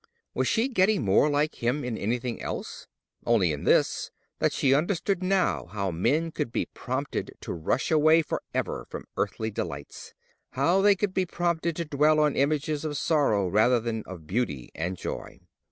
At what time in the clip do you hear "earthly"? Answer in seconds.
9.15-9.51